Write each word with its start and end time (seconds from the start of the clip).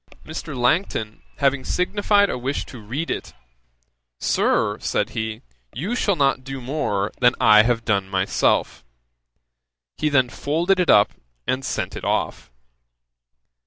Mr. 0.25 0.57
Langton 0.57 1.21
having 1.37 1.63
signified 1.63 2.27
a 2.27 2.35
wish 2.35 2.65
to 2.65 2.79
read 2.81 3.11
it, 3.11 3.33
'Sir, 4.19 4.79
(said 4.79 5.11
he) 5.11 5.43
you 5.75 5.95
shall 5.95 6.15
not 6.15 6.43
do 6.43 6.59
more 6.59 7.11
than 7.19 7.35
I 7.39 7.61
have 7.61 7.85
done 7.85 8.09
myself.' 8.09 8.83
He 9.97 10.09
then 10.09 10.29
folded 10.29 10.79
it 10.79 10.89
up 10.89 11.11
and 11.45 11.63
sent 11.63 11.95
it 11.95 12.03
off. 12.03 12.49